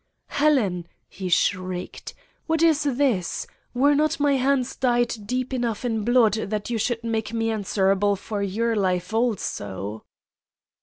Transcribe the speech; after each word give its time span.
"Helen," 0.29 0.87
he 1.07 1.29
shrieked, 1.29 2.15
"what 2.47 2.63
is 2.63 2.85
this? 2.85 3.45
Were 3.75 3.93
not 3.93 4.19
my 4.19 4.33
hands 4.37 4.75
dyed 4.75 5.13
deep 5.27 5.53
enough 5.53 5.85
in 5.85 6.03
blood 6.03 6.33
that 6.33 6.71
you 6.71 6.79
should 6.79 7.03
make 7.03 7.33
me 7.33 7.51
answerable 7.51 8.15
for 8.15 8.41
your 8.41 8.75
life 8.75 9.13
also?" 9.13 10.03